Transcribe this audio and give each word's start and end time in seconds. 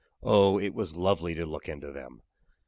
Oh! 0.23 0.57
it 0.59 0.73
was 0.73 0.97
lovely 0.97 1.35
to 1.35 1.45
look 1.45 1.69
into 1.69 1.91
them! 1.91 2.23